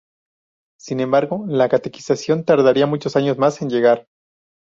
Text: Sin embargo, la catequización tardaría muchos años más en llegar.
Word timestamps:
Sin 0.79 0.99
embargo, 0.99 1.45
la 1.47 1.69
catequización 1.69 2.43
tardaría 2.43 2.87
muchos 2.87 3.15
años 3.15 3.37
más 3.37 3.61
en 3.61 3.69
llegar. 3.69 4.07